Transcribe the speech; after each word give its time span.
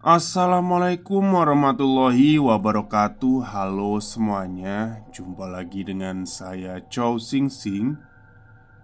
Assalamualaikum 0.00 1.20
warahmatullahi 1.20 2.40
wabarakatuh. 2.40 3.44
Halo 3.52 4.00
semuanya. 4.00 5.04
Jumpa 5.12 5.44
lagi 5.44 5.84
dengan 5.84 6.24
saya 6.24 6.80
Chow 6.88 7.20
Sing 7.20 7.52
Sing 7.52 8.00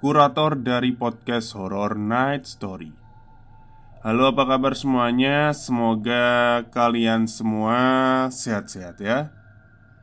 Kurator 0.05 0.61
dari 0.61 0.93
podcast 0.93 1.57
Horror 1.57 1.97
Night 1.97 2.45
Story. 2.45 2.93
Halo 4.05 4.29
apa 4.29 4.45
kabar 4.45 4.77
semuanya? 4.77 5.57
Semoga 5.57 6.69
kalian 6.69 7.25
semua 7.25 7.81
sehat-sehat 8.29 9.01
ya. 9.01 9.33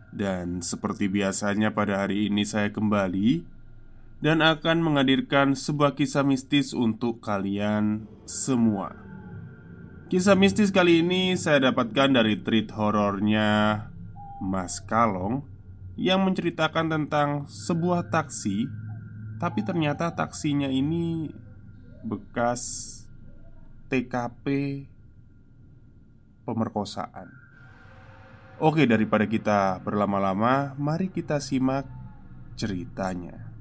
Dan 0.10 0.66
seperti 0.66 1.14
biasanya 1.14 1.78
pada 1.78 2.02
hari 2.02 2.34
ini 2.34 2.42
saya 2.42 2.74
kembali 2.74 3.46
Dan 4.18 4.42
akan 4.42 4.82
menghadirkan 4.82 5.54
sebuah 5.54 5.94
kisah 5.94 6.26
mistis 6.26 6.74
untuk 6.74 7.22
kalian 7.22 8.10
semua 8.26 9.13
Kisah 10.14 10.38
mistis 10.38 10.70
kali 10.70 11.02
ini 11.02 11.34
saya 11.34 11.74
dapatkan 11.74 12.14
dari 12.14 12.38
treat 12.38 12.70
horornya 12.70 13.82
Mas 14.46 14.78
Kalong 14.78 15.42
Yang 15.98 16.20
menceritakan 16.22 16.86
tentang 16.86 17.50
sebuah 17.50 18.14
taksi 18.14 18.70
Tapi 19.42 19.66
ternyata 19.66 20.14
taksinya 20.14 20.70
ini 20.70 21.34
bekas 22.06 22.62
TKP 23.90 24.46
pemerkosaan. 26.46 27.34
Oke 28.62 28.86
daripada 28.86 29.26
kita 29.26 29.82
berlama-lama 29.82 30.78
Mari 30.78 31.10
kita 31.10 31.42
simak 31.42 31.90
ceritanya 32.54 33.53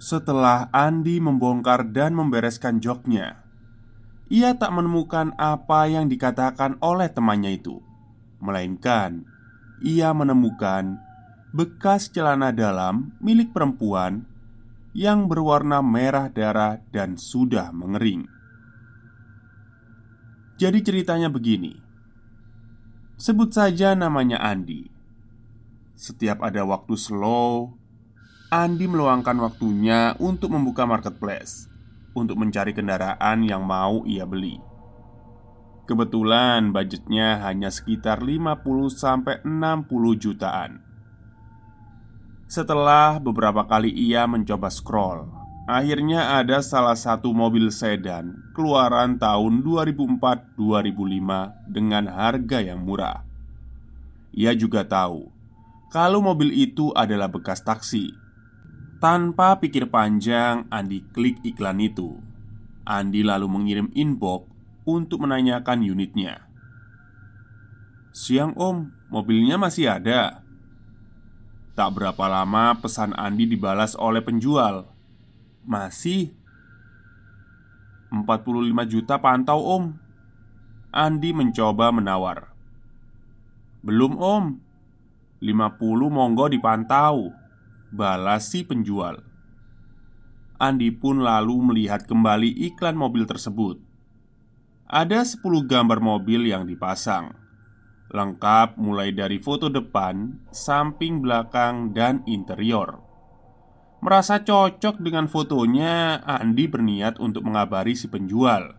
Setelah 0.00 0.72
Andi 0.72 1.20
membongkar 1.20 1.92
dan 1.92 2.16
membereskan 2.16 2.80
joknya, 2.80 3.44
ia 4.32 4.56
tak 4.56 4.72
menemukan 4.72 5.36
apa 5.36 5.92
yang 5.92 6.08
dikatakan 6.08 6.80
oleh 6.80 7.12
temannya 7.12 7.60
itu, 7.60 7.84
melainkan 8.40 9.28
ia 9.84 10.16
menemukan 10.16 10.96
bekas 11.52 12.08
celana 12.08 12.48
dalam 12.48 13.12
milik 13.20 13.52
perempuan 13.52 14.24
yang 14.96 15.28
berwarna 15.28 15.84
merah 15.84 16.32
darah 16.32 16.80
dan 16.88 17.20
sudah 17.20 17.68
mengering. 17.68 18.24
Jadi, 20.56 20.80
ceritanya 20.80 21.28
begini: 21.28 21.76
sebut 23.20 23.52
saja 23.52 23.92
namanya 23.92 24.40
Andi. 24.40 24.88
Setiap 25.92 26.40
ada 26.40 26.64
waktu 26.64 26.96
slow 26.96 27.79
Andi 28.50 28.90
meluangkan 28.90 29.38
waktunya 29.46 30.18
untuk 30.18 30.50
membuka 30.50 30.82
marketplace 30.82 31.70
untuk 32.18 32.34
mencari 32.34 32.74
kendaraan 32.74 33.46
yang 33.46 33.62
mau 33.62 34.02
ia 34.02 34.26
beli. 34.26 34.58
Kebetulan 35.86 36.74
budgetnya 36.74 37.46
hanya 37.46 37.70
sekitar 37.70 38.26
50 38.26 39.46
60 39.46 39.46
jutaan. 40.18 40.82
Setelah 42.50 43.22
beberapa 43.22 43.62
kali 43.70 43.94
ia 43.94 44.26
mencoba 44.26 44.66
scroll, 44.66 45.30
akhirnya 45.70 46.42
ada 46.42 46.58
salah 46.58 46.98
satu 46.98 47.30
mobil 47.30 47.70
sedan 47.70 48.50
keluaran 48.50 49.14
tahun 49.14 49.62
2004-2005 49.62 51.70
dengan 51.70 52.10
harga 52.10 52.58
yang 52.58 52.82
murah. 52.82 53.22
Ia 54.34 54.58
juga 54.58 54.82
tahu 54.82 55.30
kalau 55.94 56.18
mobil 56.18 56.50
itu 56.50 56.90
adalah 56.98 57.30
bekas 57.30 57.62
taksi 57.62 58.19
tanpa 59.00 59.56
pikir 59.56 59.88
panjang, 59.88 60.68
Andi 60.68 61.00
klik 61.10 61.40
iklan 61.40 61.80
itu. 61.80 62.20
Andi 62.84 63.24
lalu 63.24 63.48
mengirim 63.48 63.88
inbox 63.96 64.44
untuk 64.84 65.24
menanyakan 65.24 65.80
unitnya. 65.80 66.44
"Siang, 68.12 68.52
Om, 68.60 68.92
mobilnya 69.08 69.56
masih 69.56 69.88
ada." 69.88 70.44
Tak 71.72 71.96
berapa 71.96 72.28
lama 72.28 72.76
pesan 72.76 73.16
Andi 73.16 73.48
dibalas 73.48 73.96
oleh 73.96 74.20
penjual. 74.20 74.92
"Masih 75.64 76.36
45 78.12 78.84
juta 78.84 79.16
pantau, 79.16 79.64
Om." 79.64 79.96
Andi 80.92 81.32
mencoba 81.32 81.88
menawar. 81.88 82.52
"Belum, 83.80 84.20
Om. 84.20 84.60
50 85.40 86.12
monggo 86.12 86.52
dipantau." 86.52 87.39
Balas 87.90 88.54
si 88.54 88.62
penjual. 88.62 89.18
Andi 90.62 90.94
pun 90.94 91.26
lalu 91.26 91.58
melihat 91.74 92.06
kembali 92.06 92.70
iklan 92.70 92.94
mobil 92.94 93.26
tersebut. 93.26 93.82
Ada 94.86 95.26
10 95.26 95.42
gambar 95.66 95.98
mobil 95.98 96.50
yang 96.50 96.66
dipasang 96.66 97.40
Lengkap 98.10 98.74
mulai 98.74 99.14
dari 99.14 99.38
foto 99.38 99.70
depan, 99.70 100.42
samping 100.50 101.22
belakang, 101.22 101.94
dan 101.94 102.26
interior. 102.26 102.98
Merasa 104.02 104.42
cocok 104.42 104.98
dengan 104.98 105.30
fotonya, 105.30 106.18
Andi 106.26 106.66
berniat 106.66 107.22
untuk 107.22 107.46
mengabari 107.46 107.94
si 107.94 108.10
penjual. 108.10 108.74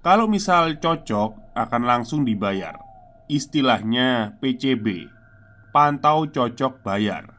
Kalau 0.00 0.24
misal 0.32 0.80
cocok, 0.80 1.52
akan 1.52 1.82
langsung 1.84 2.24
dibayar. 2.24 2.80
Istilahnya 3.28 4.40
PCB 4.40 5.04
Pantau 5.68 6.24
cocok 6.32 6.80
bayar 6.80 7.37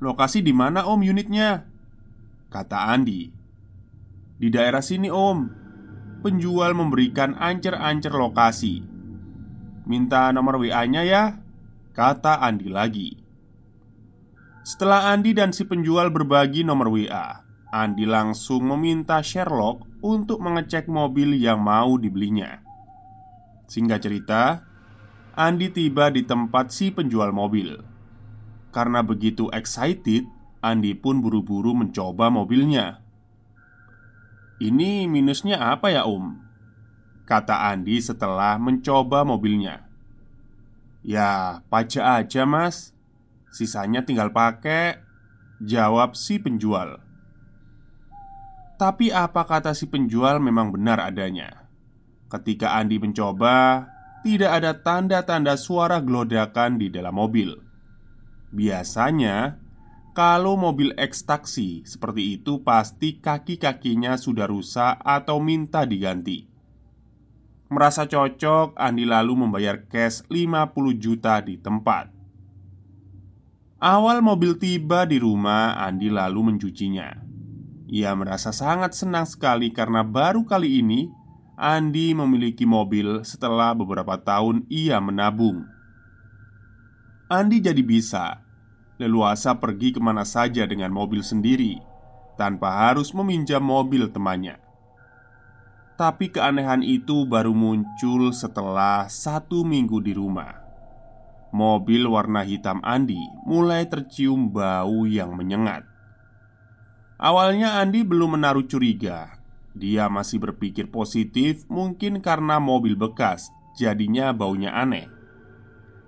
Lokasi 0.00 0.40
di 0.40 0.56
mana 0.56 0.88
om 0.88 1.04
unitnya? 1.04 1.68
Kata 2.48 2.88
Andi 2.88 3.28
Di 4.40 4.48
daerah 4.48 4.80
sini 4.80 5.12
om. 5.12 5.44
Penjual 6.24 6.72
memberikan 6.72 7.36
ancer-ancer 7.36 8.12
lokasi. 8.12 8.80
Minta 9.84 10.32
nomor 10.32 10.56
WA-nya 10.56 11.04
ya 11.04 11.36
Kata 11.92 12.40
Andi 12.40 12.68
lagi. 12.72 13.10
Setelah 14.64 15.12
Andi 15.12 15.36
dan 15.36 15.52
si 15.52 15.68
penjual 15.68 16.08
berbagi 16.08 16.64
nomor 16.64 16.88
WA 16.92 17.44
Andi 17.70 18.08
langsung 18.08 18.66
meminta 18.72 19.20
Sherlock 19.20 19.84
untuk 20.00 20.40
mengecek 20.40 20.88
mobil 20.88 21.36
yang 21.36 21.60
mau 21.60 22.00
dibelinya. 22.00 22.64
Singkat 23.68 24.00
cerita 24.00 24.42
Andi 25.36 25.68
tiba 25.68 26.08
di 26.08 26.24
tempat 26.24 26.72
si 26.72 26.88
penjual 26.88 27.36
mobil 27.36 27.89
karena 28.70 29.02
begitu 29.02 29.50
excited, 29.50 30.26
Andi 30.60 30.92
pun 30.94 31.24
buru-buru 31.24 31.72
mencoba 31.72 32.28
mobilnya. 32.28 33.00
"Ini 34.60 35.08
minusnya 35.08 35.72
apa 35.72 35.90
ya, 35.90 36.04
Om?" 36.04 36.36
kata 37.24 37.70
Andi 37.70 37.96
setelah 38.02 38.58
mencoba 38.60 39.22
mobilnya. 39.22 39.86
"Ya, 41.00 41.62
pajak 41.72 42.26
aja, 42.26 42.42
Mas. 42.44 42.92
Sisanya 43.50 44.04
tinggal 44.04 44.30
pakai," 44.34 45.00
jawab 45.62 46.16
si 46.16 46.40
penjual. 46.40 47.00
Tapi 48.80 49.12
apa 49.12 49.44
kata 49.44 49.76
si 49.76 49.88
penjual 49.88 50.40
memang 50.40 50.72
benar 50.72 51.04
adanya. 51.04 51.68
Ketika 52.32 52.80
Andi 52.80 52.96
mencoba, 52.96 53.88
tidak 54.24 54.50
ada 54.56 54.72
tanda-tanda 54.76 55.56
suara 55.56 56.00
gelodakan 56.00 56.80
di 56.80 56.88
dalam 56.88 57.16
mobil. 57.16 57.69
Biasanya, 58.50 59.62
kalau 60.10 60.58
mobil 60.58 60.90
ekstaksi 60.98 61.86
seperti 61.86 62.38
itu, 62.38 62.66
pasti 62.66 63.22
kaki-kakinya 63.22 64.18
sudah 64.18 64.50
rusak 64.50 64.98
atau 65.06 65.38
minta 65.38 65.86
diganti. 65.86 66.50
Merasa 67.70 68.10
cocok, 68.10 68.74
Andi 68.74 69.06
lalu 69.06 69.46
membayar 69.46 69.86
cash 69.86 70.26
50 70.26 70.98
juta 70.98 71.38
di 71.38 71.54
tempat. 71.54 72.10
Awal 73.78 74.20
mobil 74.20 74.58
tiba 74.58 75.06
di 75.06 75.22
rumah, 75.22 75.78
Andi 75.78 76.10
lalu 76.10 76.50
mencucinya. 76.50 77.14
Ia 77.86 78.14
merasa 78.18 78.50
sangat 78.50 78.98
senang 78.98 79.26
sekali 79.26 79.70
karena 79.70 80.02
baru 80.02 80.42
kali 80.42 80.82
ini 80.82 81.10
Andi 81.54 82.10
memiliki 82.12 82.66
mobil 82.66 83.22
setelah 83.22 83.70
beberapa 83.74 84.18
tahun 84.18 84.66
ia 84.66 84.98
menabung. 84.98 85.66
Andi 87.30 87.62
jadi 87.62 87.78
bisa 87.86 88.42
leluasa 88.98 89.54
pergi 89.54 89.94
ke 89.94 90.02
mana 90.02 90.26
saja 90.26 90.66
dengan 90.66 90.90
mobil 90.90 91.22
sendiri 91.22 91.78
tanpa 92.34 92.90
harus 92.90 93.14
meminjam 93.14 93.62
mobil 93.62 94.10
temannya. 94.10 94.58
Tapi 95.94 96.34
keanehan 96.34 96.82
itu 96.82 97.22
baru 97.30 97.54
muncul 97.54 98.34
setelah 98.34 99.06
satu 99.06 99.62
minggu 99.62 100.02
di 100.02 100.10
rumah. 100.10 100.58
Mobil 101.54 102.02
warna 102.10 102.42
hitam 102.42 102.82
Andi 102.82 103.22
mulai 103.46 103.86
tercium 103.86 104.50
bau 104.50 105.06
yang 105.06 105.30
menyengat. 105.38 105.86
Awalnya 107.14 107.78
Andi 107.78 108.02
belum 108.02 108.42
menaruh 108.42 108.66
curiga. 108.66 109.38
Dia 109.78 110.10
masih 110.10 110.42
berpikir 110.42 110.90
positif, 110.90 111.62
mungkin 111.70 112.18
karena 112.18 112.58
mobil 112.58 112.98
bekas, 112.98 113.54
jadinya 113.78 114.34
baunya 114.34 114.74
aneh. 114.74 115.19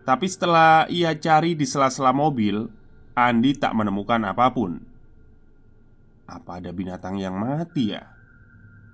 Tapi 0.03 0.27
setelah 0.27 0.91
ia 0.91 1.15
cari 1.15 1.55
di 1.55 1.63
sela-sela 1.63 2.11
mobil, 2.11 2.67
Andi 3.15 3.55
tak 3.55 3.77
menemukan 3.77 4.25
apa 4.27 4.51
pun. 4.51 4.83
Apa 6.27 6.59
ada 6.59 6.73
binatang 6.73 7.21
yang 7.21 7.37
mati 7.37 7.93
ya? 7.93 8.09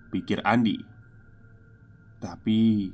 Pikir 0.09 0.43
Andi 0.43 0.81
Tapi 2.19 2.91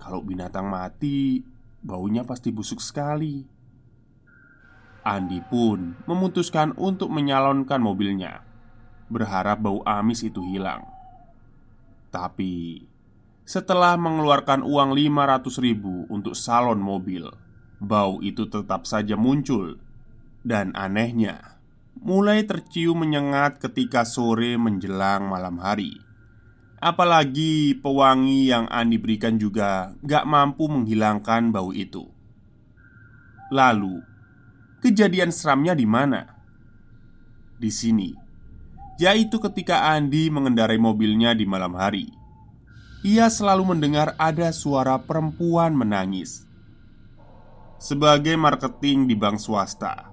Kalau 0.00 0.24
binatang 0.24 0.66
mati 0.66 1.44
Baunya 1.84 2.24
pasti 2.26 2.50
busuk 2.50 2.82
sekali 2.82 3.44
Andi 5.06 5.40
pun 5.46 5.94
memutuskan 6.10 6.74
untuk 6.74 7.12
menyalonkan 7.12 7.80
mobilnya 7.80 8.42
Berharap 9.12 9.62
bau 9.62 9.80
amis 9.86 10.26
itu 10.26 10.42
hilang 10.42 10.84
Tapi 12.10 12.84
Setelah 13.50 13.98
mengeluarkan 13.98 14.62
uang 14.62 14.94
500 14.94 15.58
ribu 15.58 16.06
untuk 16.06 16.38
salon 16.38 16.78
mobil 16.78 17.26
Bau 17.82 18.22
itu 18.22 18.46
tetap 18.46 18.86
saja 18.86 19.18
muncul 19.18 19.74
Dan 20.46 20.70
anehnya 20.78 21.58
mulai 21.98 22.46
tercium 22.46 23.02
menyengat 23.02 23.58
ketika 23.58 24.06
sore 24.06 24.54
menjelang 24.56 25.26
malam 25.26 25.58
hari. 25.58 25.98
Apalagi 26.80 27.76
pewangi 27.76 28.48
yang 28.48 28.64
Andi 28.72 28.96
berikan 28.96 29.36
juga 29.36 29.92
gak 30.00 30.24
mampu 30.24 30.64
menghilangkan 30.64 31.52
bau 31.52 31.76
itu. 31.76 32.08
Lalu, 33.52 34.00
kejadian 34.80 35.28
seramnya 35.28 35.76
di 35.76 35.84
mana? 35.84 36.40
Di 37.60 37.68
sini, 37.68 38.16
yaitu 38.96 39.36
ketika 39.36 39.92
Andi 39.92 40.32
mengendarai 40.32 40.80
mobilnya 40.80 41.36
di 41.36 41.44
malam 41.44 41.76
hari. 41.76 42.19
Ia 43.00 43.32
selalu 43.32 43.72
mendengar 43.72 44.12
ada 44.20 44.52
suara 44.52 45.00
perempuan 45.00 45.72
menangis. 45.72 46.44
Sebagai 47.80 48.36
marketing 48.36 49.08
di 49.08 49.16
bank 49.16 49.40
swasta, 49.40 50.12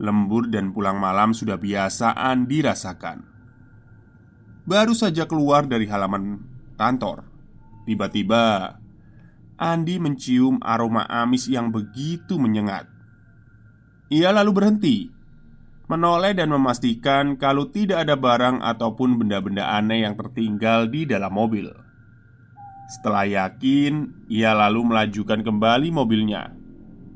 Lembur 0.00 0.48
dan 0.48 0.72
pulang 0.72 0.96
malam 0.96 1.36
sudah 1.36 1.60
biasa 1.60 2.16
Andi 2.16 2.64
rasakan 2.64 3.28
Baru 4.64 4.96
saja 4.96 5.28
keluar 5.28 5.68
dari 5.68 5.84
halaman 5.84 6.40
kantor 6.80 7.28
Tiba-tiba 7.84 8.72
Andi 9.60 10.00
mencium 10.00 10.58
aroma 10.64 11.04
amis 11.06 11.46
yang 11.46 11.68
begitu 11.68 12.40
menyengat. 12.40 12.88
Ia 14.08 14.32
lalu 14.32 14.50
berhenti 14.56 14.96
Menoleh 15.92 16.32
dan 16.32 16.48
memastikan 16.48 17.36
kalau 17.36 17.68
tidak 17.68 18.08
ada 18.08 18.16
barang 18.16 18.64
ataupun 18.64 19.20
benda-benda 19.20 19.76
aneh 19.76 20.08
yang 20.08 20.16
tertinggal 20.16 20.88
di 20.88 21.04
dalam 21.04 21.36
mobil 21.36 21.81
Setelah 22.88 23.26
yakin, 23.28 24.26
ia 24.30 24.56
lalu 24.56 24.86
melajukan 24.88 25.44
kembali 25.44 25.88
mobilnya 25.94 26.62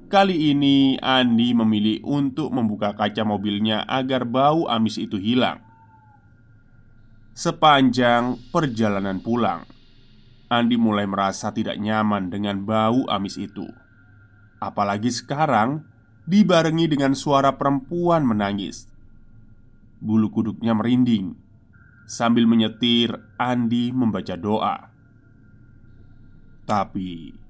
Kali 0.06 0.54
ini 0.54 0.94
Andi 1.02 1.50
memilih 1.50 1.98
untuk 2.06 2.54
membuka 2.54 2.94
kaca 2.94 3.26
mobilnya 3.26 3.82
agar 3.90 4.22
bau 4.22 4.70
amis 4.70 5.02
itu 5.02 5.18
hilang. 5.18 5.58
Sepanjang 7.34 8.38
perjalanan 8.54 9.18
pulang, 9.18 9.66
Andi 10.46 10.78
mulai 10.78 11.10
merasa 11.10 11.50
tidak 11.50 11.74
nyaman 11.82 12.30
dengan 12.30 12.62
bau 12.62 13.02
amis 13.10 13.34
itu. 13.34 13.66
Apalagi 14.62 15.10
sekarang 15.10 15.82
dibarengi 16.22 16.86
dengan 16.86 17.18
suara 17.18 17.58
perempuan 17.58 18.22
menangis. 18.22 18.86
Bulu 19.98 20.30
kuduknya 20.30 20.70
merinding. 20.70 21.34
Sambil 22.06 22.46
menyetir, 22.46 23.10
Andi 23.42 23.90
membaca 23.90 24.38
doa. 24.38 24.95
Tapi 26.66 27.46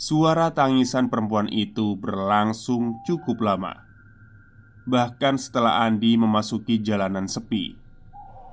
Suara 0.00 0.48
tangisan 0.56 1.12
perempuan 1.12 1.44
itu 1.52 1.92
berlangsung 1.92 3.04
cukup 3.04 3.44
lama. 3.44 3.84
Bahkan 4.88 5.36
setelah 5.36 5.84
Andi 5.84 6.16
memasuki 6.16 6.80
jalanan 6.80 7.28
sepi, 7.28 7.76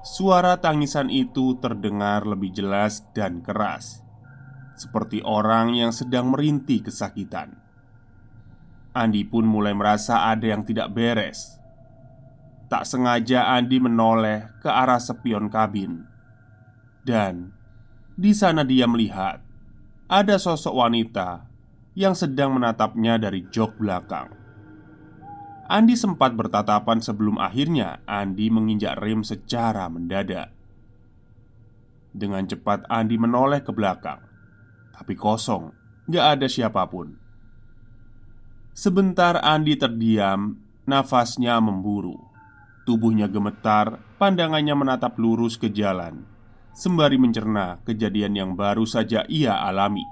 suara 0.04 0.60
tangisan 0.60 1.08
itu 1.08 1.56
terdengar 1.64 2.28
lebih 2.28 2.52
jelas 2.52 3.00
dan 3.16 3.40
keras, 3.40 4.04
seperti 4.75 5.24
orang 5.24 5.72
yang 5.72 5.96
sedang 5.96 6.36
merintih 6.36 6.84
kesakitan. 6.84 7.56
Andi 8.92 9.24
pun 9.24 9.48
mulai 9.48 9.72
merasa 9.72 10.28
ada 10.28 10.52
yang 10.52 10.68
tidak 10.68 10.92
beres. 10.92 11.64
Tak 12.68 12.84
sengaja 12.84 13.56
Andi 13.56 13.80
menoleh 13.80 14.52
ke 14.60 14.68
arah 14.68 15.00
spion 15.00 15.48
kabin, 15.48 16.04
dan 17.08 17.56
di 18.19 18.36
sana 18.36 18.68
dia 18.68 18.83
melihat 18.83 19.46
ada 20.07 20.40
sosok 20.40 20.71
wanita 20.71 21.44
yang 21.92 22.16
sedang 22.16 22.56
menatapnya 22.56 23.19
dari 23.19 23.44
jok 23.52 23.76
belakang. 23.76 24.31
Andi 25.68 25.99
sempat 25.99 26.31
bertatapan 26.31 27.04
sebelum 27.04 27.35
akhirnya 27.35 27.99
Andi 28.07 28.47
menginjak 28.47 28.95
rem 29.04 29.19
secara 29.28 29.92
mendadak. 29.92 30.56
Dengan 32.16 32.47
cepat 32.47 32.87
Andi 32.87 33.19
menoleh 33.19 33.59
ke 33.59 33.76
belakang, 33.76 34.23
tapi 34.95 35.19
kosong, 35.19 35.76
gak 36.07 36.40
ada 36.40 36.47
siapa 36.47 36.87
pun. 36.87 37.19
Sebentar 38.71 39.44
Andi 39.44 39.76
terdiam, 39.76 40.56
nafasnya 40.87 41.59
memburu, 41.59 42.16
tubuhnya 42.87 43.28
gemetar, 43.28 43.99
pandangannya 44.16 44.71
menatap 44.71 45.19
lurus 45.19 45.59
ke 45.59 45.68
jalan 45.68 46.36
sembari 46.78 47.18
mencerna 47.18 47.81
kejadian 47.90 48.38
yang 48.38 48.52
baru 48.54 48.86
saja 48.86 49.26
ia 49.26 49.57
alami. 49.57 50.06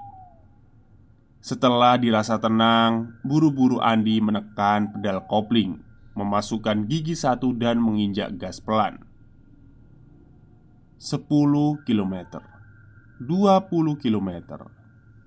Setelah 1.38 1.94
dirasa 1.94 2.42
tenang, 2.42 3.22
buru-buru 3.22 3.78
Andi 3.78 4.18
menekan 4.18 4.90
pedal 4.90 5.22
kopling, 5.30 5.78
memasukkan 6.18 6.90
gigi 6.90 7.14
satu 7.14 7.54
dan 7.54 7.78
menginjak 7.78 8.34
gas 8.34 8.58
pelan. 8.58 8.98
10 10.98 11.22
km 11.86 12.42
20 13.22 14.02
km 14.02 14.30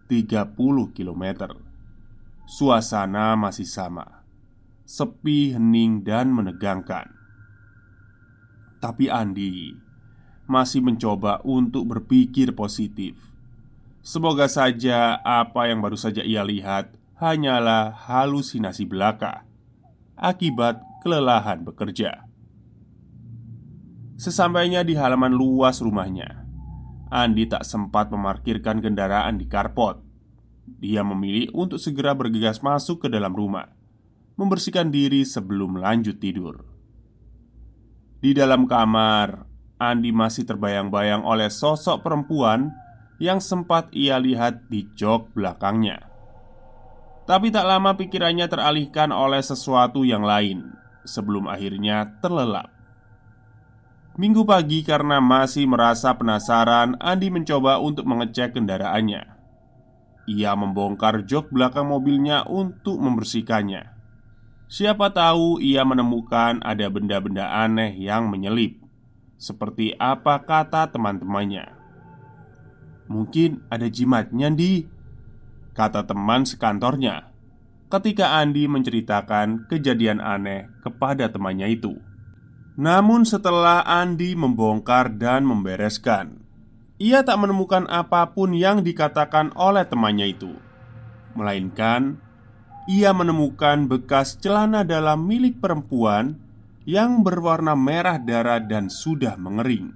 30 0.10 0.98
km 0.98 1.24
Suasana 2.50 3.38
masih 3.38 3.70
sama 3.70 4.26
Sepi, 4.82 5.54
hening, 5.54 6.02
dan 6.02 6.34
menegangkan 6.34 7.14
Tapi 8.82 9.14
Andi 9.14 9.89
masih 10.50 10.82
mencoba 10.82 11.40
untuk 11.46 11.86
berpikir 11.86 12.58
positif. 12.58 13.16
Semoga 14.02 14.50
saja 14.50 15.22
apa 15.22 15.70
yang 15.70 15.86
baru 15.86 15.96
saja 15.96 16.26
ia 16.26 16.42
lihat 16.42 16.98
hanyalah 17.22 17.94
halusinasi 18.10 18.90
belaka 18.90 19.46
akibat 20.18 20.82
kelelahan 21.06 21.64
bekerja. 21.64 22.28
Sesampainya 24.20 24.84
di 24.84 25.00
halaman 25.00 25.32
luas 25.32 25.80
rumahnya, 25.80 26.44
Andi 27.08 27.48
tak 27.48 27.64
sempat 27.64 28.12
memarkirkan 28.12 28.84
kendaraan 28.84 29.40
di 29.40 29.48
karpot. 29.48 30.04
Dia 30.70 31.02
memilih 31.02 31.50
untuk 31.56 31.82
segera 31.82 32.14
bergegas 32.14 32.60
masuk 32.60 33.04
ke 33.04 33.08
dalam 33.08 33.32
rumah, 33.32 33.72
membersihkan 34.36 34.92
diri 34.94 35.26
sebelum 35.26 35.80
lanjut 35.80 36.20
tidur. 36.22 36.68
Di 38.20 38.36
dalam 38.36 38.68
kamar, 38.68 39.49
Andi 39.80 40.12
masih 40.12 40.44
terbayang-bayang 40.44 41.24
oleh 41.24 41.48
sosok 41.48 42.04
perempuan 42.04 42.76
yang 43.18 43.40
sempat 43.40 43.88
ia 43.96 44.20
lihat 44.20 44.68
di 44.68 44.84
jok 44.92 45.32
belakangnya. 45.32 46.04
Tapi 47.24 47.48
tak 47.48 47.64
lama 47.64 47.96
pikirannya 47.96 48.52
teralihkan 48.52 49.16
oleh 49.16 49.40
sesuatu 49.40 50.04
yang 50.04 50.26
lain 50.26 50.76
sebelum 51.08 51.48
akhirnya 51.48 52.20
terlelap. 52.20 52.68
Minggu 54.20 54.44
pagi 54.44 54.84
karena 54.84 55.24
masih 55.24 55.64
merasa 55.64 56.12
penasaran, 56.12 57.00
Andi 57.00 57.32
mencoba 57.32 57.80
untuk 57.80 58.04
mengecek 58.04 58.60
kendaraannya. 58.60 59.24
Ia 60.28 60.52
membongkar 60.60 61.24
jok 61.24 61.56
belakang 61.56 61.88
mobilnya 61.88 62.44
untuk 62.44 63.00
membersihkannya. 63.00 63.96
Siapa 64.68 65.16
tahu 65.16 65.64
ia 65.64 65.88
menemukan 65.88 66.60
ada 66.62 66.92
benda-benda 66.92 67.48
aneh 67.64 67.96
yang 67.96 68.28
menyelip. 68.28 68.89
Seperti 69.40 69.96
apa 69.96 70.44
kata 70.44 70.92
teman-temannya? 70.92 71.72
Mungkin 73.08 73.64
ada 73.72 73.88
jimatnya 73.88 74.52
di 74.52 74.84
Kata 75.72 76.04
teman 76.04 76.44
sekantornya 76.44 77.32
Ketika 77.88 78.36
Andi 78.36 78.68
menceritakan 78.68 79.66
kejadian 79.72 80.20
aneh 80.20 80.68
kepada 80.84 81.32
temannya 81.32 81.72
itu. 81.72 81.96
Namun 82.76 83.24
setelah 83.24 83.80
Andi 83.88 84.36
membongkar 84.36 85.16
dan 85.16 85.48
membereskan 85.48 86.44
Ia 87.00 87.24
tak 87.24 87.40
menemukan 87.40 87.88
apa 87.88 88.36
pun 88.36 88.52
yang 88.52 88.84
dikatakan 88.84 89.56
oleh 89.56 89.88
temannya 89.88 90.36
itu. 90.36 90.52
Melainkan 91.32 92.20
Ia 92.92 93.16
menemukan 93.16 93.88
bekas 93.88 94.36
celana 94.36 94.84
dalam 94.84 95.24
milik 95.24 95.64
perempuan 95.64 96.49
yang 96.90 97.22
berwarna 97.22 97.78
merah 97.78 98.18
darah 98.18 98.58
dan 98.58 98.90
sudah 98.90 99.38
mengering. 99.38 99.94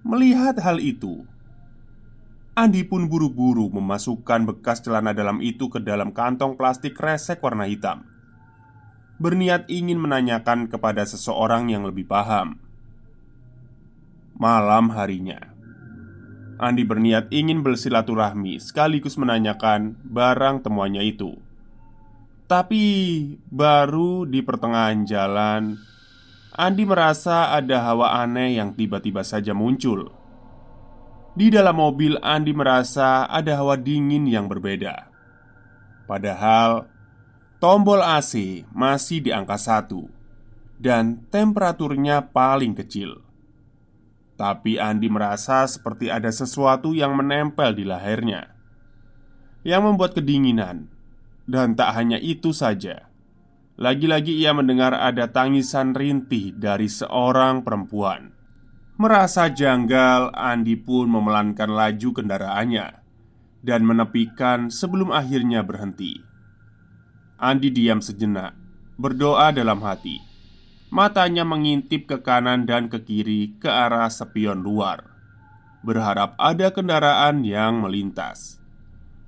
Melihat 0.00 0.56
hal 0.64 0.80
itu, 0.80 1.28
Andi 2.56 2.86
pun 2.88 3.10
buru-buru 3.10 3.68
memasukkan 3.68 4.48
bekas 4.48 4.80
celana 4.80 5.12
dalam 5.12 5.44
itu 5.44 5.68
ke 5.68 5.82
dalam 5.82 6.16
kantong 6.16 6.56
plastik 6.56 6.96
resek 6.96 7.44
warna 7.44 7.68
hitam. 7.68 8.08
Berniat 9.20 9.68
ingin 9.68 10.00
menanyakan 10.00 10.72
kepada 10.72 11.04
seseorang 11.04 11.68
yang 11.68 11.84
lebih 11.84 12.08
paham. 12.08 12.56
Malam 14.40 14.88
harinya, 14.94 15.52
Andi 16.56 16.86
berniat 16.86 17.28
ingin 17.28 17.60
bersilaturahmi 17.60 18.56
sekaligus 18.56 19.20
menanyakan 19.20 20.00
barang 20.00 20.64
temuannya 20.64 21.04
itu. 21.04 21.36
Tapi 22.44 22.84
baru 23.48 24.28
di 24.28 24.44
pertengahan 24.44 25.08
jalan 25.08 25.80
Andi 26.54 26.86
merasa 26.86 27.50
ada 27.50 27.82
hawa 27.82 28.20
aneh 28.20 28.60
yang 28.62 28.78
tiba-tiba 28.78 29.26
saja 29.26 29.50
muncul. 29.56 30.12
Di 31.34 31.50
dalam 31.50 31.82
mobil 31.82 32.14
Andi 32.22 32.54
merasa 32.54 33.26
ada 33.26 33.58
hawa 33.58 33.74
dingin 33.74 34.28
yang 34.30 34.46
berbeda. 34.46 35.10
Padahal 36.06 36.86
Tombol 37.58 38.04
AC 38.04 38.62
masih 38.76 39.24
di 39.24 39.32
angka 39.32 39.56
satu 39.56 40.04
Dan 40.76 41.24
temperaturnya 41.32 42.28
paling 42.28 42.76
kecil. 42.76 43.24
Tapi 44.36 44.76
Andi 44.76 45.08
merasa 45.08 45.64
seperti 45.64 46.12
ada 46.12 46.28
sesuatu 46.28 46.92
yang 46.92 47.16
menempel 47.16 47.72
di 47.72 47.88
lehernya 47.88 48.52
Yang 49.64 49.82
membuat 49.90 50.12
kedinginan 50.12 50.93
dan 51.44 51.76
tak 51.76 51.92
hanya 51.96 52.16
itu 52.16 52.52
saja, 52.56 53.08
lagi-lagi 53.74 54.38
ia 54.38 54.54
mendengar 54.54 54.94
ada 54.94 55.26
tangisan 55.26 55.98
rintih 55.98 56.54
dari 56.54 56.86
seorang 56.86 57.66
perempuan. 57.66 58.30
Merasa 58.94 59.50
janggal, 59.50 60.30
Andi 60.30 60.78
pun 60.78 61.10
memelankan 61.10 61.66
laju 61.66 62.14
kendaraannya 62.14 63.02
dan 63.64 63.82
menepikan 63.82 64.70
sebelum 64.70 65.10
akhirnya 65.10 65.66
berhenti. 65.66 66.22
Andi 67.40 67.74
diam 67.74 67.98
sejenak, 67.98 68.54
berdoa 68.94 69.50
dalam 69.50 69.82
hati. 69.82 70.22
Matanya 70.94 71.42
mengintip 71.42 72.06
ke 72.06 72.22
kanan 72.22 72.70
dan 72.70 72.86
ke 72.86 73.02
kiri 73.02 73.58
ke 73.58 73.66
arah 73.66 74.06
spion 74.06 74.62
luar, 74.62 75.02
berharap 75.82 76.38
ada 76.38 76.70
kendaraan 76.70 77.42
yang 77.42 77.82
melintas. 77.82 78.62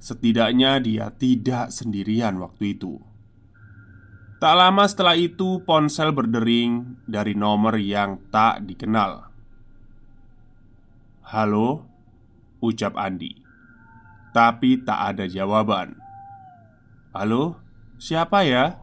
Setidaknya 0.07 0.79
dia 0.79 1.11
tidak 1.11 1.75
sendirian 1.75 2.39
waktu 2.39 2.79
itu. 2.79 3.03
Tak 4.39 4.55
lama 4.55 4.87
setelah 4.87 5.19
itu, 5.19 5.67
ponsel 5.67 6.15
berdering 6.15 7.03
dari 7.11 7.35
nomor 7.35 7.75
yang 7.75 8.23
tak 8.31 8.63
dikenal. 8.63 9.27
"Halo," 11.27 11.91
ucap 12.63 12.95
Andi, 12.95 13.35
tapi 14.31 14.79
tak 14.79 15.19
ada 15.19 15.27
jawaban. 15.27 15.99
"Halo, 17.11 17.59
siapa 17.99 18.47
ya?" 18.47 18.79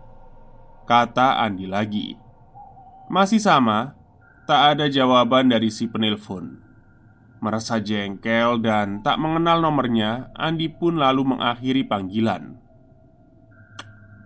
kata 0.83 1.39
Andi 1.39 1.71
lagi. 1.71 2.19
Masih 3.07 3.39
sama, 3.39 3.95
tak 4.43 4.75
ada 4.75 4.91
jawaban 4.91 5.47
dari 5.47 5.71
si 5.71 5.87
penelpon. 5.87 6.59
Merasa 7.43 7.83
jengkel 7.83 8.63
dan 8.63 9.03
tak 9.03 9.19
mengenal 9.19 9.59
nomornya, 9.59 10.31
Andi 10.31 10.71
pun 10.71 10.95
lalu 10.95 11.35
mengakhiri 11.35 11.83
panggilan. 11.83 12.55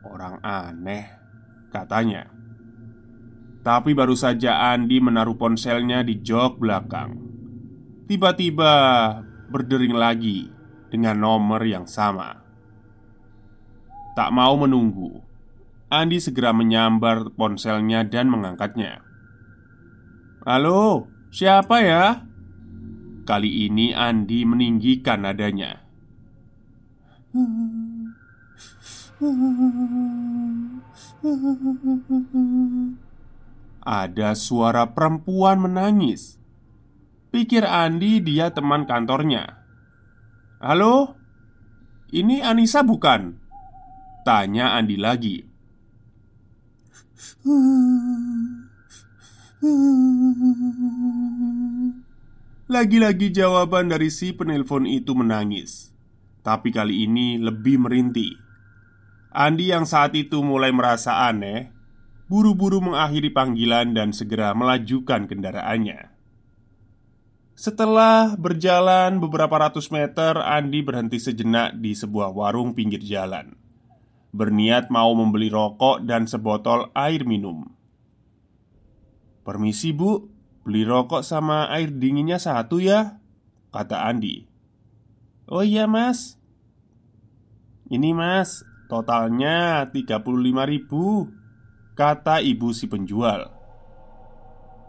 Orang 0.05 0.37
aneh, 0.45 1.17
katanya. 1.73 2.29
Tapi 3.65 3.97
baru 3.97 4.13
saja 4.13 4.69
Andi 4.69 5.01
menaruh 5.01 5.33
ponselnya 5.33 6.05
di 6.05 6.21
jok 6.21 6.61
belakang. 6.61 7.17
Tiba-tiba 8.05 8.73
berdering 9.49 9.97
lagi 9.97 10.53
dengan 10.93 11.17
nomor 11.17 11.65
yang 11.65 11.89
sama. 11.89 12.37
Tak 14.13 14.29
mau 14.29 14.53
menunggu, 14.61 15.25
Andi 15.89 16.21
segera 16.21 16.53
menyambar 16.53 17.33
ponselnya 17.33 18.05
dan 18.05 18.29
mengangkatnya. 18.29 19.01
"Halo, 20.45 21.09
siapa 21.33 21.81
ya?" 21.81 22.26
Kali 23.27 23.67
ini 23.67 23.91
Andi 23.91 24.47
meninggikan 24.47 25.27
nadanya 25.27 25.83
Ada 33.83 34.31
suara 34.31 34.95
perempuan 34.95 35.59
menangis 35.59 36.39
Pikir 37.35 37.67
Andi 37.67 38.23
dia 38.23 38.55
teman 38.55 38.87
kantornya 38.87 39.59
Halo? 40.63 41.19
Ini 42.07 42.47
Anissa 42.47 42.79
bukan? 42.79 43.35
Tanya 44.23 44.79
Andi 44.79 44.95
lagi 44.95 45.43
Lagi-lagi 52.67 53.31
jawaban 53.31 53.87
dari 53.87 54.11
si 54.11 54.35
penelpon 54.35 54.83
itu 54.83 55.15
menangis. 55.15 55.95
Tapi 56.43 56.71
kali 56.75 57.07
ini 57.07 57.39
lebih 57.39 57.79
merintih. 57.79 58.35
Andi 59.31 59.71
yang 59.71 59.87
saat 59.87 60.15
itu 60.15 60.43
mulai 60.43 60.75
merasa 60.75 61.27
aneh 61.27 61.77
Buru-buru 62.27 62.83
mengakhiri 62.83 63.31
panggilan 63.31 63.95
dan 63.95 64.11
segera 64.11 64.51
melajukan 64.51 65.31
kendaraannya. 65.31 66.11
Setelah 67.55 68.35
berjalan 68.35 69.23
beberapa 69.23 69.55
ratus 69.55 69.87
meter 69.95 70.35
Andi 70.35 70.83
berhenti 70.83 71.23
sejenak 71.23 71.79
di 71.79 71.95
sebuah 71.95 72.35
warung 72.35 72.75
pinggir 72.75 72.99
jalan. 72.99 73.55
Berniat 74.35 74.91
mau 74.91 75.15
membeli 75.15 75.47
rokok 75.47 76.03
dan 76.03 76.27
sebotol 76.27 76.91
air 76.91 77.23
minum. 77.23 77.63
Permisi 79.47 79.95
bu, 79.95 80.27
Beli 80.67 80.83
rokok 80.83 81.23
sama 81.23 81.71
air 81.71 81.95
dinginnya 81.95 82.43
satu 82.43 82.83
ya 82.83 83.23
Kata 83.71 84.03
Andi. 84.03 84.43
Oh 85.47 85.63
iya 85.63 85.87
mas. 85.87 86.35
Ini 87.87 88.11
mas 88.11 88.67
Totalnya 88.91 89.87
35 89.87 90.27
ribu 90.67 91.31
Kata 91.95 92.43
ibu 92.43 92.75
si 92.75 92.91
penjual. 92.91 93.47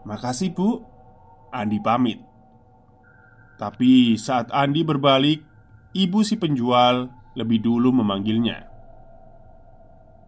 Makasih 0.03 0.51
bu. 0.51 0.83
Andi 1.49 1.79
pamit. 1.79 2.19
Tapi 3.57 4.19
saat 4.19 4.53
Andi 4.53 4.85
berbalik 4.85 5.41
Ibu 5.89 6.21
si 6.21 6.37
penjual 6.37 7.09
lebih 7.33 7.65
dulu 7.65 7.89
memanggilnya. 7.89 8.69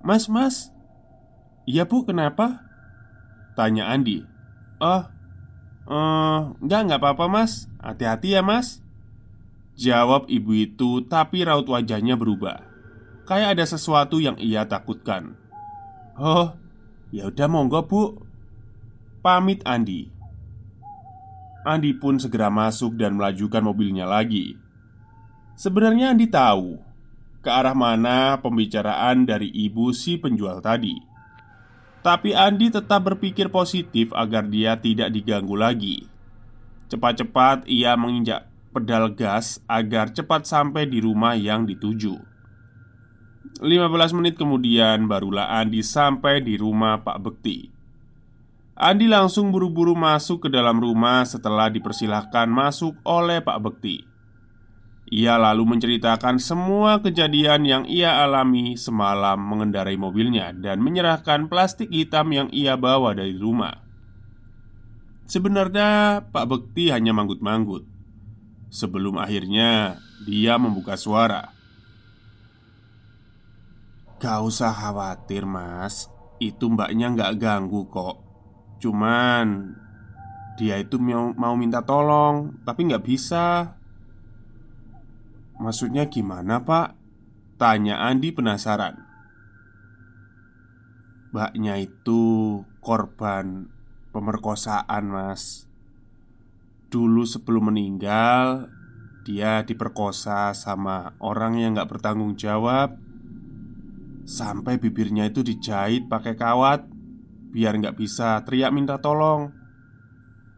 Mas, 0.02 0.26
mas. 0.26 0.74
Iya 1.70 1.86
bu, 1.86 2.02
kenapa? 2.02 2.66
Tanya 3.54 3.94
Andi. 3.94 4.26
Oh, 4.82 5.06
Uh, 5.86 6.54
enggak, 6.62 6.82
enggak 6.88 7.00
apa-apa 7.02 7.26
mas. 7.28 7.66
Hati-hati 7.82 8.38
ya 8.38 8.42
mas. 8.46 8.82
Jawab 9.80 10.30
ibu 10.30 10.54
itu 10.54 11.02
tapi 11.08 11.42
raut 11.42 11.66
wajahnya 11.66 12.14
berubah. 12.20 12.62
Kayak 13.26 13.58
ada 13.58 13.66
sesuatu 13.66 14.20
yang 14.20 14.36
ia 14.38 14.68
takutkan. 14.68 15.40
Oh, 16.20 16.54
ya 17.10 17.32
udah 17.32 17.48
monggo 17.48 17.82
bu. 17.88 18.04
Pamit 19.22 19.62
Andi. 19.66 20.10
Andi 21.62 21.94
pun 21.94 22.18
segera 22.18 22.50
masuk 22.50 22.98
dan 22.98 23.18
melajukan 23.18 23.62
mobilnya 23.62 24.10
lagi. 24.10 24.58
Sebenarnya 25.54 26.10
Andi 26.14 26.26
tahu 26.26 26.82
ke 27.42 27.50
arah 27.50 27.78
mana 27.78 28.38
pembicaraan 28.42 29.30
dari 29.30 29.50
ibu 29.50 29.94
si 29.94 30.18
penjual 30.18 30.62
tadi. 30.62 31.11
Tapi 32.02 32.34
Andi 32.34 32.74
tetap 32.74 33.06
berpikir 33.06 33.54
positif 33.54 34.10
agar 34.18 34.50
dia 34.50 34.74
tidak 34.78 35.14
diganggu 35.14 35.54
lagi. 35.54 36.10
Cepat-cepat 36.90 37.70
ia 37.70 37.94
menginjak 37.94 38.50
pedal 38.74 39.14
gas 39.14 39.62
agar 39.70 40.10
cepat 40.10 40.50
sampai 40.50 40.90
di 40.90 40.98
rumah 40.98 41.38
yang 41.38 41.70
dituju. 41.70 42.18
15 43.62 44.18
menit 44.18 44.34
kemudian 44.34 45.06
barulah 45.06 45.62
Andi 45.62 45.86
sampai 45.86 46.42
di 46.42 46.58
rumah 46.58 46.98
Pak 47.06 47.18
Bekti. 47.22 47.70
Andi 48.74 49.06
langsung 49.06 49.54
buru-buru 49.54 49.94
masuk 49.94 50.48
ke 50.48 50.50
dalam 50.50 50.82
rumah 50.82 51.22
setelah 51.22 51.70
dipersilahkan 51.70 52.50
masuk 52.50 52.98
oleh 53.06 53.38
Pak 53.38 53.58
Bekti. 53.62 54.11
Ia 55.12 55.36
lalu 55.36 55.76
menceritakan 55.76 56.40
semua 56.40 57.04
kejadian 57.04 57.68
yang 57.68 57.84
ia 57.84 58.24
alami 58.24 58.80
semalam 58.80 59.36
mengendarai 59.36 60.00
mobilnya 60.00 60.56
dan 60.56 60.80
menyerahkan 60.80 61.52
plastik 61.52 61.92
hitam 61.92 62.32
yang 62.32 62.48
ia 62.56 62.80
bawa 62.80 63.12
dari 63.12 63.36
rumah. 63.36 63.76
Sebenarnya 65.28 66.24
Pak 66.32 66.46
Bekti 66.48 66.96
hanya 66.96 67.12
manggut-manggut. 67.12 67.84
Sebelum 68.72 69.20
akhirnya 69.20 70.00
dia 70.24 70.56
membuka 70.56 70.96
suara. 70.96 71.52
Gak 74.16 74.40
usah 74.48 74.72
khawatir 74.72 75.44
mas. 75.44 76.08
Itu 76.40 76.72
mbaknya 76.72 77.12
gak 77.12 77.36
ganggu 77.36 77.84
kok. 77.92 78.16
Cuman 78.80 79.76
Dia 80.56 80.80
itu 80.80 81.00
mau, 81.00 81.56
minta 81.56 81.82
tolong 81.82 82.60
Tapi 82.64 82.92
nggak 82.92 83.06
bisa 83.08 83.76
Maksudnya 85.62 86.10
gimana 86.10 86.66
pak? 86.66 86.98
Tanya 87.62 88.02
Andi 88.02 88.34
penasaran. 88.34 88.98
Mbaknya 91.30 91.78
itu 91.78 92.22
korban 92.82 93.70
pemerkosaan 94.10 95.06
mas. 95.14 95.70
Dulu 96.90 97.24
sebelum 97.24 97.72
meninggal 97.72 98.68
Dia 99.22 99.62
diperkosa 99.62 100.52
sama 100.58 101.14
orang 101.22 101.62
yang 101.62 101.78
gak 101.78 101.94
bertanggung 101.94 102.34
jawab. 102.34 102.98
Sampai 104.26 104.82
bibirnya 104.82 105.30
itu 105.30 105.46
dijahit 105.46 106.10
pakai 106.10 106.34
kawat 106.34 106.90
Biar 107.54 107.78
nggak 107.78 108.02
bisa 108.02 108.42
teriak 108.42 108.74
minta 108.74 108.98
tolong. 108.98 109.54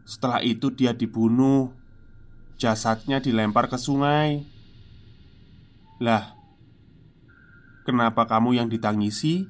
Setelah 0.08 0.40
itu 0.40 0.72
dia 0.72 0.96
dibunuh. 0.96 1.76
Jasadnya 2.56 3.20
dilempar 3.20 3.68
ke 3.68 3.76
sungai 3.76 4.53
Lah 6.00 6.34
Kenapa 7.84 8.24
kamu 8.24 8.56
yang 8.56 8.68
ditangisi? 8.72 9.46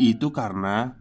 Itu 0.00 0.32
karena 0.32 0.96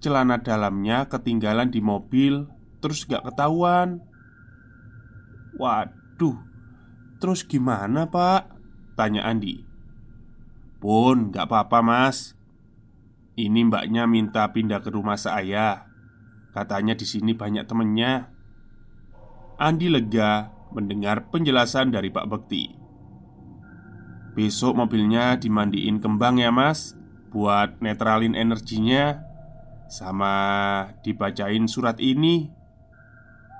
Celana 0.00 0.40
dalamnya 0.40 1.10
ketinggalan 1.10 1.68
di 1.68 1.82
mobil 1.82 2.48
Terus 2.80 3.04
gak 3.04 3.28
ketahuan 3.28 4.00
Waduh 5.58 6.38
Terus 7.18 7.42
gimana 7.44 8.06
pak? 8.08 8.54
Tanya 8.94 9.26
Andi 9.26 9.62
Pun 10.78 11.34
gak 11.34 11.50
apa-apa 11.50 11.82
mas 11.82 12.38
ini 13.38 13.70
mbaknya 13.70 14.10
minta 14.10 14.50
pindah 14.50 14.82
ke 14.82 14.90
rumah 14.90 15.14
saya. 15.14 15.86
Katanya 16.50 16.98
di 16.98 17.06
sini 17.06 17.38
banyak 17.38 17.70
temennya. 17.70 18.34
Andi 19.62 19.86
lega 19.86 20.50
mendengar 20.74 21.30
penjelasan 21.30 21.94
dari 21.94 22.10
Pak 22.10 22.26
Bekti. 22.26 22.74
Besok 24.38 24.78
mobilnya 24.78 25.34
dimandiin 25.34 25.98
kembang 25.98 26.38
ya 26.38 26.54
mas 26.54 26.94
Buat 27.34 27.82
netralin 27.82 28.38
energinya 28.38 29.26
Sama 29.90 30.30
dibacain 31.02 31.66
surat 31.66 31.98
ini 31.98 32.46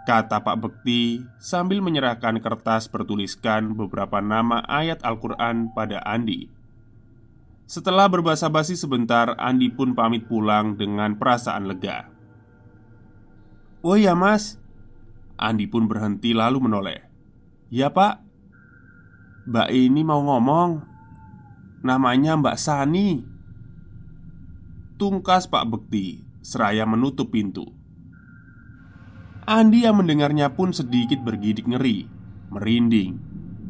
Kata 0.07 0.39
Pak 0.39 0.57
Bekti 0.63 1.27
sambil 1.43 1.83
menyerahkan 1.83 2.39
kertas 2.39 2.87
bertuliskan 2.87 3.75
beberapa 3.75 4.23
nama 4.23 4.63
ayat 4.65 5.03
Al-Quran 5.03 5.75
pada 5.75 5.99
Andi 6.07 6.49
setelah 7.69 8.09
berbahasa 8.09 8.49
basi 8.49 8.81
sebentar, 8.81 9.37
Andi 9.37 9.69
pun 9.69 9.93
pamit 9.93 10.25
pulang 10.25 10.73
dengan 10.81 11.21
perasaan 11.21 11.69
lega. 11.69 12.09
"Oh 13.85 13.93
ya, 13.93 14.17
Mas." 14.17 14.57
Andi 15.37 15.69
pun 15.69 15.85
berhenti 15.85 16.33
lalu 16.33 16.65
menoleh. 16.65 17.05
"Ya, 17.69 17.93
Pak. 17.93 18.28
Mbak 19.49 19.69
ini 19.73 20.05
mau 20.05 20.21
ngomong. 20.21 20.85
Namanya 21.81 22.37
Mbak 22.37 22.57
Sani." 22.61 23.25
Tungkas 25.01 25.49
Pak 25.49 25.65
Bekti 25.73 26.21
seraya 26.45 26.85
menutup 26.85 27.33
pintu. 27.33 27.65
Andi 29.49 29.89
yang 29.89 29.97
mendengarnya 29.97 30.53
pun 30.53 30.77
sedikit 30.77 31.25
bergidik 31.25 31.65
ngeri, 31.65 32.05
merinding. 32.53 33.17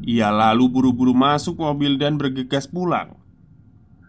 Ia 0.02 0.34
lalu 0.34 0.66
buru-buru 0.66 1.14
masuk 1.14 1.62
mobil 1.62 1.94
dan 1.94 2.18
bergegas 2.18 2.66
pulang. 2.66 3.14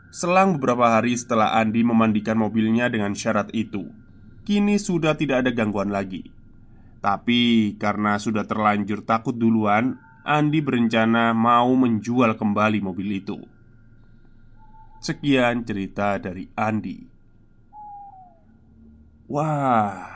Selang 0.09 0.57
beberapa 0.57 0.89
hari 0.89 1.13
setelah 1.13 1.53
Andi 1.61 1.85
memandikan 1.85 2.41
mobilnya 2.41 2.89
dengan 2.89 3.13
syarat 3.13 3.53
itu, 3.53 3.85
kini 4.41 4.81
sudah 4.81 5.13
tidak 5.13 5.45
ada 5.45 5.53
gangguan 5.53 5.93
lagi. 5.93 6.25
Tapi 7.05 7.75
karena 7.77 8.17
sudah 8.17 8.49
terlanjur 8.49 9.05
takut 9.05 9.37
duluan, 9.37 10.01
Andi 10.27 10.59
berencana 10.59 11.31
mau 11.31 11.71
menjual 11.75 12.35
kembali 12.35 12.79
mobil 12.83 13.23
itu. 13.23 13.39
Sekian 14.99 15.63
cerita 15.63 16.19
dari 16.19 16.47
Andi. 16.59 16.99
Wah, 19.29 20.09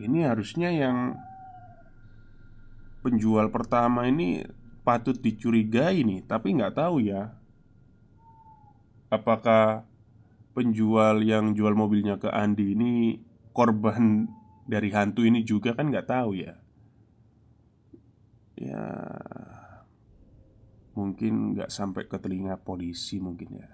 ini 0.00 0.24
harusnya 0.26 0.72
yang 0.72 1.14
penjual 3.04 3.52
pertama 3.52 4.08
ini 4.08 4.42
patut 4.82 5.14
dicurigai 5.14 6.02
nih, 6.02 6.24
tapi 6.24 6.56
nggak 6.56 6.74
tahu 6.74 7.04
ya 7.04 7.44
Apakah 9.14 9.86
penjual 10.58 11.22
yang 11.22 11.54
jual 11.54 11.70
mobilnya 11.78 12.18
ke 12.18 12.26
Andi 12.26 12.74
ini 12.74 13.22
korban 13.54 14.26
dari 14.66 14.90
hantu 14.90 15.22
ini 15.22 15.46
juga 15.46 15.78
kan 15.78 15.86
nggak 15.86 16.10
tahu 16.10 16.34
ya 16.34 16.58
Ya 18.64 18.84
Mungkin 20.94 21.58
nggak 21.58 21.74
sampai 21.74 22.06
ke 22.06 22.22
telinga 22.22 22.54
polisi 22.54 23.18
mungkin 23.18 23.58
ya. 23.58 23.70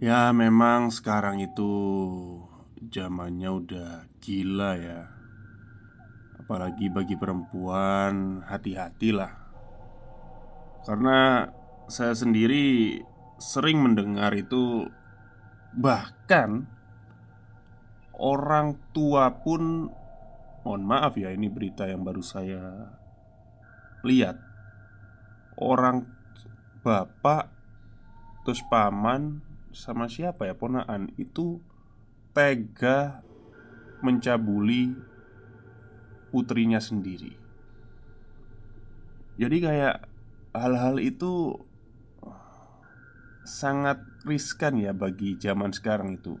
Ya 0.00 0.20
memang 0.32 0.88
sekarang 0.88 1.44
itu 1.44 1.72
zamannya 2.88 3.50
udah 3.52 3.90
gila 4.16 4.72
ya. 4.80 5.12
Apalagi 6.40 6.88
bagi 6.88 7.20
perempuan 7.20 8.40
hati-hatilah. 8.48 9.32
Karena 10.88 11.44
saya 11.84 12.16
sendiri 12.16 12.96
sering 13.36 13.84
mendengar 13.84 14.32
itu 14.32 14.88
bahkan 15.76 16.64
orang 18.16 18.80
tua 18.96 19.36
pun 19.44 19.92
mohon 20.64 20.82
maaf 20.82 21.20
ya 21.20 21.28
ini 21.28 21.52
berita 21.52 21.84
yang 21.84 22.08
baru 22.08 22.24
saya 22.24 22.96
lihat 24.06 24.38
orang 25.58 26.06
bapak 26.86 27.50
terus 28.46 28.62
paman 28.70 29.42
sama 29.74 30.08
siapa 30.08 30.48
ya 30.48 30.54
ponaan 30.56 31.12
itu 31.20 31.60
tega 32.32 33.20
mencabuli 34.00 34.94
putrinya 36.30 36.78
sendiri. 36.78 37.34
Jadi 39.38 39.56
kayak 39.62 40.06
hal-hal 40.54 40.98
itu 40.98 41.54
sangat 43.46 44.02
riskan 44.28 44.76
ya 44.76 44.92
bagi 44.92 45.40
zaman 45.40 45.72
sekarang 45.72 46.20
itu. 46.20 46.36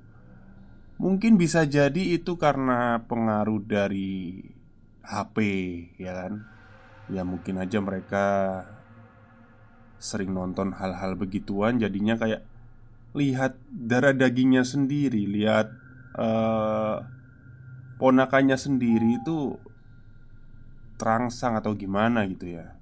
Mungkin 0.98 1.38
bisa 1.38 1.62
jadi 1.62 2.18
itu 2.18 2.34
karena 2.36 3.06
pengaruh 3.06 3.62
dari 3.62 4.42
HP, 5.06 5.36
ya 5.96 6.12
kan? 6.26 6.57
Ya 7.08 7.24
mungkin 7.24 7.56
aja 7.60 7.80
mereka 7.80 8.26
sering 9.98 10.30
nonton 10.30 10.76
hal-hal 10.78 11.18
begituan 11.18 11.82
jadinya 11.82 12.14
kayak 12.14 12.46
lihat 13.16 13.58
darah 13.66 14.14
dagingnya 14.14 14.62
sendiri, 14.62 15.26
lihat 15.26 15.72
uh, 16.14 17.02
ponakannya 17.98 18.54
sendiri 18.54 19.18
itu 19.18 19.58
terangsang 21.00 21.56
atau 21.58 21.74
gimana 21.74 22.28
gitu 22.28 22.60
ya. 22.60 22.76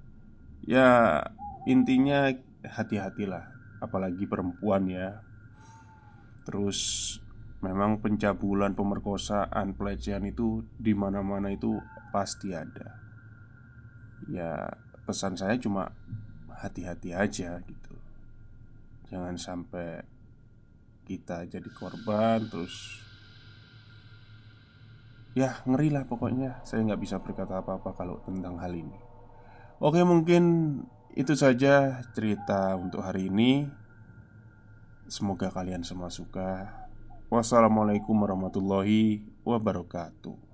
Ya 0.67 0.87
intinya 1.63 2.27
hati-hatilah 2.61 3.47
apalagi 3.79 4.27
perempuan 4.27 4.91
ya. 4.91 5.23
Terus 6.43 6.79
Memang 7.57 7.97
pencabulan, 8.05 8.77
pemerkosaan, 8.77 9.73
pelecehan 9.73 10.29
itu 10.29 10.61
di 10.77 10.93
mana-mana 10.93 11.49
itu 11.49 11.81
pasti 12.13 12.53
ada. 12.53 13.06
Ya, 14.27 14.75
pesan 15.07 15.39
saya 15.39 15.55
cuma 15.55 15.95
hati-hati 16.51 17.15
aja 17.15 17.61
gitu. 17.63 17.95
Jangan 19.07 19.39
sampai 19.39 20.03
kita 21.07 21.47
jadi 21.47 21.69
korban 21.71 22.43
terus 22.51 23.07
Ya 25.37 25.61
ngeri 25.69 25.93
lah 25.93 26.09
pokoknya. 26.09 26.65
Saya 26.65 26.81
nggak 26.81 26.97
bisa 26.97 27.21
berkata 27.21 27.61
apa-apa 27.61 27.93
kalau 27.93 28.17
tentang 28.25 28.57
hal 28.57 28.73
ini. 28.73 28.97
Oke 29.77 30.01
mungkin 30.01 30.43
itu 31.13 31.37
saja 31.37 32.01
cerita 32.17 32.73
untuk 32.73 33.05
hari 33.05 33.29
ini. 33.29 33.69
Semoga 35.05 35.53
kalian 35.53 35.85
semua 35.85 36.09
suka. 36.09 36.73
Wassalamualaikum 37.29 38.17
warahmatullahi 38.17 39.21
wabarakatuh 39.45 40.46